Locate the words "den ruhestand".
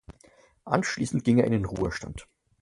1.51-2.27